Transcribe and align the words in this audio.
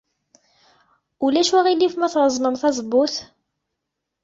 Ulac 1.25 1.51
aɣilif 1.59 1.93
ma 1.97 2.07
treẓmem 2.13 2.55
tazewwut? 2.61 3.15